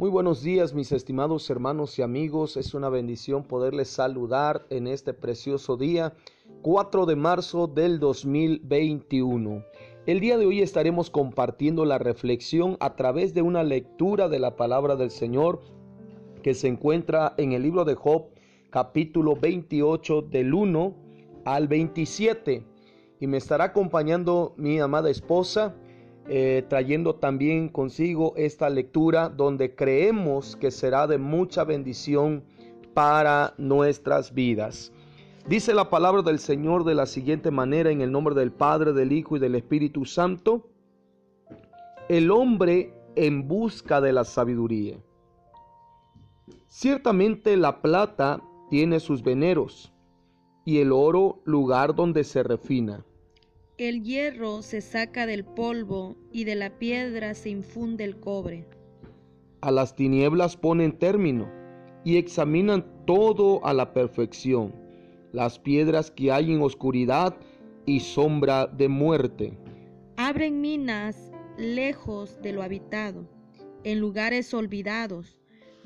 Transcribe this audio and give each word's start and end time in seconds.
Muy 0.00 0.08
buenos 0.08 0.42
días 0.42 0.72
mis 0.72 0.92
estimados 0.92 1.50
hermanos 1.50 1.98
y 1.98 2.02
amigos, 2.02 2.56
es 2.56 2.72
una 2.72 2.88
bendición 2.88 3.44
poderles 3.44 3.88
saludar 3.88 4.64
en 4.70 4.86
este 4.86 5.12
precioso 5.12 5.76
día 5.76 6.14
4 6.62 7.04
de 7.04 7.16
marzo 7.16 7.66
del 7.66 8.00
2021. 8.00 9.62
El 10.06 10.20
día 10.20 10.38
de 10.38 10.46
hoy 10.46 10.62
estaremos 10.62 11.10
compartiendo 11.10 11.84
la 11.84 11.98
reflexión 11.98 12.78
a 12.80 12.96
través 12.96 13.34
de 13.34 13.42
una 13.42 13.62
lectura 13.62 14.30
de 14.30 14.38
la 14.38 14.56
palabra 14.56 14.96
del 14.96 15.10
Señor 15.10 15.60
que 16.42 16.54
se 16.54 16.68
encuentra 16.68 17.34
en 17.36 17.52
el 17.52 17.62
libro 17.62 17.84
de 17.84 17.94
Job 17.94 18.30
capítulo 18.70 19.36
28 19.36 20.22
del 20.22 20.54
1 20.54 20.94
al 21.44 21.68
27 21.68 22.64
y 23.20 23.26
me 23.26 23.36
estará 23.36 23.64
acompañando 23.64 24.54
mi 24.56 24.80
amada 24.80 25.10
esposa 25.10 25.76
eh, 26.32 26.64
trayendo 26.68 27.16
también 27.16 27.68
consigo 27.68 28.34
esta 28.36 28.70
lectura 28.70 29.28
donde 29.28 29.74
creemos 29.74 30.54
que 30.54 30.70
será 30.70 31.08
de 31.08 31.18
mucha 31.18 31.64
bendición 31.64 32.44
para 32.94 33.52
nuestras 33.58 34.32
vidas. 34.32 34.92
Dice 35.48 35.74
la 35.74 35.90
palabra 35.90 36.22
del 36.22 36.38
Señor 36.38 36.84
de 36.84 36.94
la 36.94 37.06
siguiente 37.06 37.50
manera 37.50 37.90
en 37.90 38.00
el 38.00 38.12
nombre 38.12 38.36
del 38.36 38.52
Padre, 38.52 38.92
del 38.92 39.10
Hijo 39.10 39.36
y 39.36 39.40
del 39.40 39.56
Espíritu 39.56 40.04
Santo. 40.04 40.68
El 42.08 42.30
hombre 42.30 42.94
en 43.16 43.48
busca 43.48 44.00
de 44.00 44.12
la 44.12 44.22
sabiduría. 44.22 44.98
Ciertamente 46.68 47.56
la 47.56 47.82
plata 47.82 48.40
tiene 48.70 49.00
sus 49.00 49.24
veneros 49.24 49.92
y 50.64 50.78
el 50.78 50.92
oro 50.92 51.40
lugar 51.44 51.96
donde 51.96 52.22
se 52.22 52.44
refina. 52.44 53.04
El 53.80 54.02
hierro 54.02 54.60
se 54.60 54.82
saca 54.82 55.24
del 55.24 55.42
polvo 55.42 56.14
y 56.30 56.44
de 56.44 56.54
la 56.54 56.78
piedra 56.78 57.32
se 57.32 57.48
infunde 57.48 58.04
el 58.04 58.20
cobre. 58.20 58.66
A 59.62 59.70
las 59.70 59.96
tinieblas 59.96 60.54
ponen 60.54 60.98
término 60.98 61.50
y 62.04 62.18
examinan 62.18 62.84
todo 63.06 63.64
a 63.64 63.72
la 63.72 63.94
perfección, 63.94 64.74
las 65.32 65.58
piedras 65.58 66.10
que 66.10 66.30
hay 66.30 66.52
en 66.52 66.60
oscuridad 66.60 67.34
y 67.86 68.00
sombra 68.00 68.66
de 68.66 68.88
muerte. 68.90 69.58
Abren 70.18 70.60
minas 70.60 71.32
lejos 71.56 72.36
de 72.42 72.52
lo 72.52 72.62
habitado, 72.62 73.26
en 73.84 73.98
lugares 73.98 74.52
olvidados, 74.52 75.38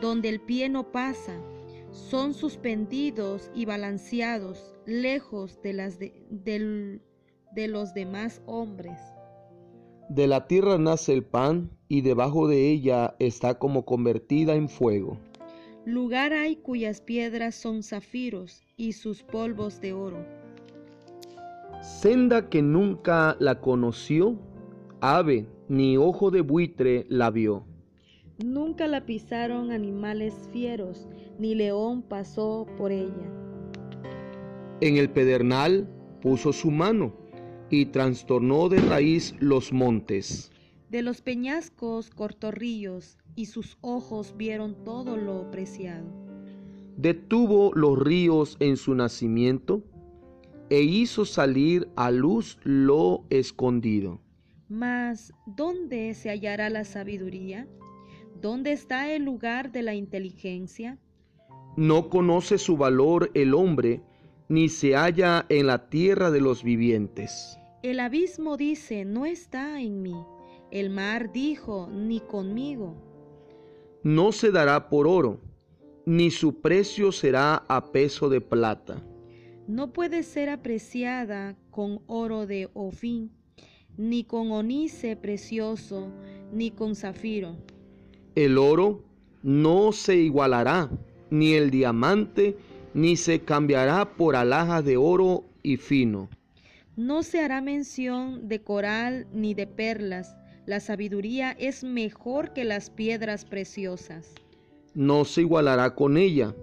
donde 0.00 0.28
el 0.28 0.40
pie 0.40 0.68
no 0.68 0.92
pasa. 0.92 1.42
Son 1.90 2.34
suspendidos 2.34 3.50
y 3.52 3.64
balanceados 3.64 4.76
lejos 4.86 5.60
de 5.60 5.72
las 5.72 5.98
del 5.98 7.02
de 7.54 7.68
los 7.68 7.94
demás 7.94 8.42
hombres. 8.46 8.98
De 10.08 10.26
la 10.26 10.46
tierra 10.46 10.78
nace 10.78 11.12
el 11.12 11.24
pan 11.24 11.70
y 11.88 12.00
debajo 12.00 12.48
de 12.48 12.70
ella 12.70 13.14
está 13.18 13.58
como 13.58 13.84
convertida 13.84 14.54
en 14.54 14.68
fuego. 14.68 15.18
Lugar 15.84 16.32
hay 16.32 16.56
cuyas 16.56 17.00
piedras 17.00 17.54
son 17.54 17.82
zafiros 17.82 18.62
y 18.76 18.92
sus 18.92 19.22
polvos 19.22 19.80
de 19.80 19.92
oro. 19.92 20.18
Senda 21.80 22.48
que 22.48 22.60
nunca 22.60 23.36
la 23.40 23.60
conoció, 23.60 24.36
ave 25.00 25.46
ni 25.68 25.96
ojo 25.96 26.30
de 26.30 26.42
buitre 26.42 27.06
la 27.08 27.30
vio. 27.30 27.64
Nunca 28.44 28.86
la 28.86 29.06
pisaron 29.06 29.70
animales 29.70 30.48
fieros, 30.52 31.08
ni 31.38 31.54
león 31.54 32.02
pasó 32.02 32.66
por 32.76 32.90
ella. 32.90 33.30
En 34.80 34.96
el 34.96 35.10
pedernal 35.10 35.88
puso 36.20 36.52
su 36.52 36.70
mano 36.70 37.19
y 37.70 37.86
trastornó 37.86 38.68
de 38.68 38.80
raíz 38.80 39.34
los 39.40 39.72
montes. 39.72 40.50
De 40.90 41.02
los 41.02 41.22
peñascos 41.22 42.10
cortó 42.10 42.50
ríos, 42.50 43.16
y 43.36 43.46
sus 43.46 43.78
ojos 43.80 44.34
vieron 44.36 44.84
todo 44.84 45.16
lo 45.16 45.50
preciado. 45.50 46.06
Detuvo 46.96 47.72
los 47.74 47.98
ríos 47.98 48.56
en 48.58 48.76
su 48.76 48.94
nacimiento, 48.94 49.84
e 50.68 50.82
hizo 50.82 51.24
salir 51.24 51.88
a 51.96 52.10
luz 52.10 52.58
lo 52.64 53.24
escondido. 53.30 54.20
Mas, 54.68 55.32
¿dónde 55.46 56.14
se 56.14 56.30
hallará 56.30 56.70
la 56.70 56.84
sabiduría? 56.84 57.68
¿Dónde 58.40 58.72
está 58.72 59.12
el 59.12 59.24
lugar 59.24 59.72
de 59.72 59.82
la 59.82 59.94
inteligencia? 59.94 60.98
No 61.76 62.08
conoce 62.08 62.58
su 62.58 62.76
valor 62.76 63.30
el 63.34 63.54
hombre, 63.54 64.02
ni 64.48 64.68
se 64.68 64.96
halla 64.96 65.46
en 65.48 65.68
la 65.68 65.88
tierra 65.88 66.30
de 66.30 66.40
los 66.40 66.64
vivientes. 66.64 67.59
El 67.82 67.98
abismo 67.98 68.58
dice, 68.58 69.06
no 69.06 69.24
está 69.24 69.80
en 69.80 70.02
mí. 70.02 70.14
El 70.70 70.90
mar 70.90 71.32
dijo, 71.32 71.88
ni 71.90 72.20
conmigo. 72.20 72.94
No 74.02 74.32
se 74.32 74.50
dará 74.50 74.90
por 74.90 75.06
oro, 75.06 75.40
ni 76.04 76.30
su 76.30 76.60
precio 76.60 77.10
será 77.10 77.64
a 77.68 77.90
peso 77.90 78.28
de 78.28 78.42
plata. 78.42 79.02
No 79.66 79.94
puede 79.94 80.24
ser 80.24 80.50
apreciada 80.50 81.56
con 81.70 82.02
oro 82.06 82.46
de 82.46 82.68
Ofín, 82.74 83.32
ni 83.96 84.24
con 84.24 84.52
onice 84.52 85.16
precioso, 85.16 86.12
ni 86.52 86.70
con 86.70 86.94
zafiro. 86.94 87.56
El 88.34 88.58
oro 88.58 89.04
no 89.42 89.92
se 89.92 90.16
igualará, 90.16 90.90
ni 91.30 91.54
el 91.54 91.70
diamante, 91.70 92.58
ni 92.92 93.16
se 93.16 93.40
cambiará 93.40 94.16
por 94.16 94.36
alhajas 94.36 94.84
de 94.84 94.98
oro 94.98 95.44
y 95.62 95.78
fino 95.78 96.28
no 96.96 97.22
se 97.22 97.40
hará 97.40 97.60
mención 97.60 98.48
de 98.48 98.62
coral 98.62 99.26
ni 99.32 99.54
de 99.54 99.66
perlas. 99.66 100.36
La 100.66 100.80
sabiduría 100.80 101.52
es 101.52 101.84
mejor 101.84 102.52
que 102.52 102.64
las 102.64 102.90
piedras 102.90 103.44
preciosas. 103.44 104.34
No 104.94 105.24
se 105.24 105.42
igualará 105.42 105.94
con 105.94 106.16
ella. 106.16 106.54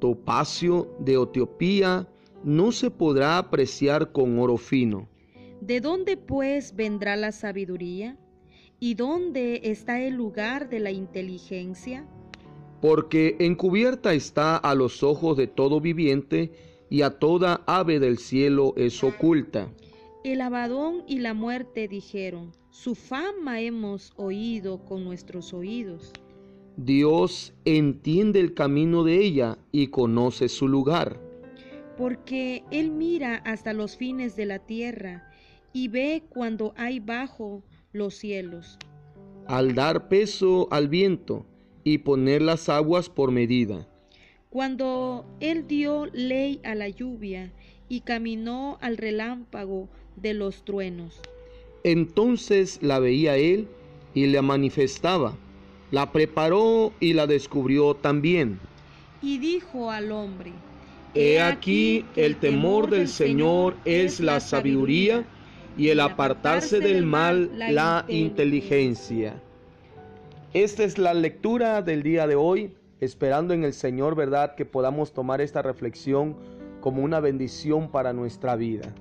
Topacio 0.00 0.94
de 0.98 1.14
Etiopía 1.14 2.08
no 2.42 2.72
se 2.72 2.90
podrá 2.90 3.38
apreciar 3.38 4.12
con 4.12 4.38
oro 4.38 4.56
fino. 4.56 5.08
¿De 5.60 5.80
dónde 5.80 6.16
pues 6.16 6.74
vendrá 6.74 7.16
la 7.16 7.32
sabiduría? 7.32 8.16
¿Y 8.78 8.94
dónde 8.94 9.62
está 9.64 10.00
el 10.00 10.14
lugar 10.14 10.68
de 10.68 10.80
la 10.80 10.90
inteligencia? 10.90 12.06
Porque 12.80 13.36
encubierta 13.40 14.12
está 14.12 14.56
a 14.56 14.74
los 14.74 15.02
ojos 15.02 15.36
de 15.36 15.46
todo 15.46 15.80
viviente 15.80 16.52
y 16.88 17.02
a 17.02 17.10
toda 17.10 17.62
ave 17.66 17.98
del 17.98 18.18
cielo 18.18 18.74
es 18.76 19.02
oculta. 19.02 19.72
El 20.24 20.40
abadón 20.40 21.04
y 21.06 21.18
la 21.18 21.34
muerte 21.34 21.88
dijeron, 21.88 22.52
su 22.70 22.94
fama 22.94 23.60
hemos 23.60 24.12
oído 24.16 24.84
con 24.84 25.04
nuestros 25.04 25.54
oídos. 25.54 26.12
Dios 26.76 27.54
entiende 27.64 28.40
el 28.40 28.52
camino 28.52 29.02
de 29.02 29.24
ella 29.24 29.58
y 29.72 29.86
conoce 29.88 30.48
su 30.48 30.68
lugar. 30.68 31.20
Porque 31.96 32.64
Él 32.70 32.90
mira 32.90 33.36
hasta 33.36 33.72
los 33.72 33.96
fines 33.96 34.36
de 34.36 34.46
la 34.46 34.58
tierra 34.58 35.30
y 35.72 35.88
ve 35.88 36.24
cuando 36.28 36.74
hay 36.76 37.00
bajo 37.00 37.62
los 37.92 38.14
cielos. 38.14 38.78
Al 39.46 39.74
dar 39.74 40.08
peso 40.08 40.68
al 40.70 40.88
viento 40.88 41.46
y 41.84 41.98
poner 41.98 42.42
las 42.42 42.68
aguas 42.68 43.08
por 43.08 43.30
medida 43.30 43.88
cuando 44.56 45.26
él 45.40 45.68
dio 45.68 46.06
ley 46.14 46.62
a 46.64 46.74
la 46.74 46.88
lluvia 46.88 47.52
y 47.90 48.00
caminó 48.00 48.78
al 48.80 48.96
relámpago 48.96 49.86
de 50.16 50.32
los 50.32 50.64
truenos. 50.64 51.20
Entonces 51.84 52.78
la 52.80 52.98
veía 52.98 53.36
él 53.36 53.68
y 54.14 54.28
la 54.28 54.40
manifestaba, 54.40 55.36
la 55.90 56.10
preparó 56.10 56.94
y 57.00 57.12
la 57.12 57.26
descubrió 57.26 57.96
también. 57.96 58.58
Y 59.20 59.36
dijo 59.36 59.90
al 59.90 60.10
hombre, 60.10 60.52
He 61.14 61.38
aquí 61.38 62.06
el 62.16 62.36
temor 62.36 62.88
del 62.88 63.08
Señor 63.08 63.76
es 63.84 64.20
la 64.20 64.40
sabiduría 64.40 65.26
y 65.76 65.88
el 65.88 66.00
apartarse 66.00 66.80
del 66.80 67.04
mal 67.04 67.50
la 67.58 68.06
inteligencia. 68.08 69.38
Esta 70.54 70.82
es 70.82 70.96
la 70.96 71.12
lectura 71.12 71.82
del 71.82 72.02
día 72.02 72.26
de 72.26 72.36
hoy 72.36 72.70
esperando 73.00 73.54
en 73.54 73.64
el 73.64 73.72
Señor, 73.72 74.14
¿verdad? 74.14 74.54
Que 74.54 74.64
podamos 74.64 75.12
tomar 75.12 75.40
esta 75.40 75.62
reflexión 75.62 76.36
como 76.80 77.02
una 77.02 77.20
bendición 77.20 77.90
para 77.90 78.12
nuestra 78.12 78.56
vida. 78.56 78.94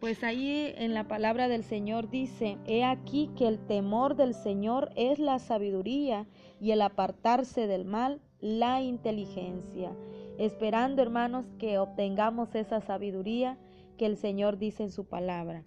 Pues 0.00 0.22
ahí 0.22 0.74
en 0.76 0.94
la 0.94 1.08
palabra 1.08 1.48
del 1.48 1.64
Señor 1.64 2.10
dice, 2.10 2.58
he 2.66 2.84
aquí 2.84 3.30
que 3.36 3.48
el 3.48 3.58
temor 3.58 4.14
del 4.14 4.34
Señor 4.34 4.90
es 4.94 5.18
la 5.18 5.38
sabiduría 5.38 6.26
y 6.60 6.70
el 6.70 6.82
apartarse 6.82 7.66
del 7.66 7.84
mal 7.84 8.20
la 8.40 8.82
inteligencia. 8.82 9.92
Esperando, 10.38 11.02
hermanos, 11.02 11.46
que 11.58 11.78
obtengamos 11.78 12.54
esa 12.54 12.80
sabiduría 12.80 13.58
que 13.96 14.06
el 14.06 14.16
Señor 14.16 14.58
dice 14.58 14.82
en 14.82 14.90
su 14.90 15.06
palabra. 15.06 15.62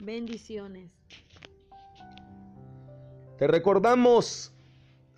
Bendiciones. 0.00 0.90
Te 3.38 3.46
recordamos 3.46 4.52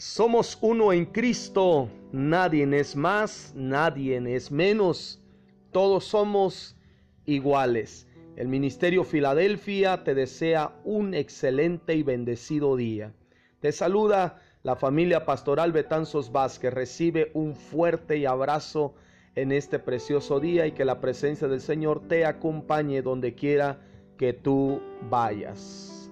somos 0.02 0.58
uno 0.60 0.92
en 0.92 1.06
Cristo, 1.06 1.88
nadie 2.10 2.64
es 2.76 2.96
más, 2.96 3.52
nadie 3.54 4.20
es 4.34 4.50
menos, 4.50 5.22
todos 5.70 6.06
somos 6.06 6.76
iguales. 7.24 8.08
El 8.34 8.48
Ministerio 8.48 9.04
Filadelfia 9.04 10.02
te 10.02 10.16
desea 10.16 10.72
un 10.84 11.14
excelente 11.14 11.94
y 11.94 12.02
bendecido 12.02 12.74
día. 12.74 13.12
Te 13.60 13.70
saluda 13.70 14.42
la 14.64 14.74
familia 14.74 15.24
pastoral 15.24 15.70
Betanzos 15.70 16.32
Vázquez. 16.32 16.74
Recibe 16.74 17.30
un 17.32 17.54
fuerte 17.54 18.26
abrazo 18.26 18.96
en 19.36 19.52
este 19.52 19.78
precioso 19.78 20.40
día 20.40 20.66
y 20.66 20.72
que 20.72 20.84
la 20.84 21.00
presencia 21.00 21.46
del 21.46 21.60
Señor 21.60 22.08
te 22.08 22.26
acompañe 22.26 23.02
donde 23.02 23.36
quiera 23.36 23.78
que 24.18 24.32
tú 24.32 24.82
vayas. 25.08 26.10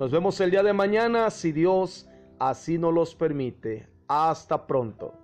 Nos 0.00 0.10
vemos 0.10 0.40
el 0.40 0.50
día 0.50 0.64
de 0.64 0.72
mañana 0.72 1.30
si 1.30 1.52
Dios 1.52 2.08
así 2.38 2.78
nos 2.78 2.92
los 2.94 3.14
permite. 3.14 3.88
Hasta 4.08 4.66
pronto. 4.66 5.23